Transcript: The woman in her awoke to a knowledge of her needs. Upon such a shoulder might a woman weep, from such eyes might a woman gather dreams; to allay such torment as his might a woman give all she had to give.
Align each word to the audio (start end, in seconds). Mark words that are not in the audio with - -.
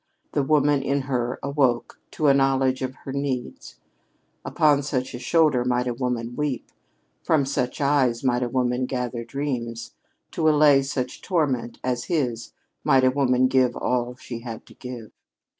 The 0.31 0.41
woman 0.41 0.81
in 0.81 1.01
her 1.01 1.37
awoke 1.43 1.99
to 2.09 2.25
a 2.25 2.33
knowledge 2.33 2.81
of 2.81 2.95
her 3.05 3.13
needs. 3.13 3.75
Upon 4.43 4.81
such 4.81 5.13
a 5.13 5.19
shoulder 5.19 5.63
might 5.63 5.85
a 5.85 5.93
woman 5.93 6.35
weep, 6.35 6.71
from 7.21 7.45
such 7.45 7.79
eyes 7.79 8.23
might 8.23 8.41
a 8.41 8.49
woman 8.49 8.87
gather 8.87 9.23
dreams; 9.23 9.93
to 10.31 10.49
allay 10.49 10.81
such 10.81 11.21
torment 11.21 11.77
as 11.83 12.05
his 12.05 12.51
might 12.83 13.03
a 13.03 13.11
woman 13.11 13.45
give 13.47 13.75
all 13.75 14.15
she 14.15 14.39
had 14.39 14.65
to 14.65 14.73
give. 14.73 15.11